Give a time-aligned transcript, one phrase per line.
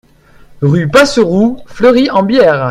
[0.63, 2.59] Rue Passeroux, Fleury-en-Bière